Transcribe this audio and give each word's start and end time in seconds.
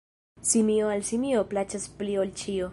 Simio 0.51 0.87
al 0.95 1.03
simio 1.11 1.45
plaĉas 1.53 1.87
pli 2.01 2.21
ol 2.25 2.37
ĉio. 2.43 2.69